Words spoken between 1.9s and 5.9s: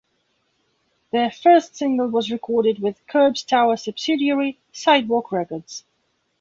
was recorded with Curb's Tower subsidiary, Sidewalk Records.